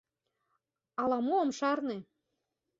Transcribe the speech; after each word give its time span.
Ала-мо 1.01 1.33
ом 1.43 1.49
шарне. 1.57 1.97